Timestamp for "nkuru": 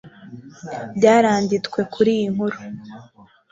2.33-2.57